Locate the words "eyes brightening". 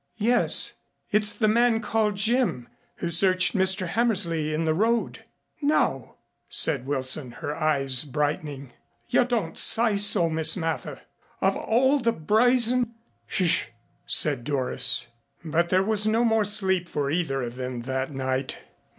7.55-8.73